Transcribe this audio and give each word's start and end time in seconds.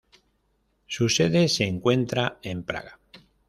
Su 0.87 1.09
sede 1.09 1.47
se 1.47 1.65
encuentra 1.65 2.39
en 2.41 2.63
Praga. 2.63 2.99